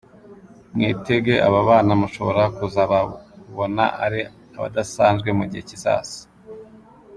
[0.73, 4.21] Mwitege aba bana mushobora kuzababona ari
[4.57, 6.19] abadasanzwe mu gihe kizaza.